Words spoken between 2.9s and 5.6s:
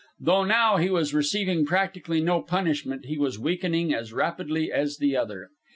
he was weakening as rapidly as the other.